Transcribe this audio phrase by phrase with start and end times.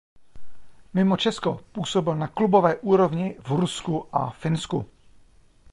[0.93, 4.85] Mimo Česko působil na klubové úrovni v Rusku a Finsku.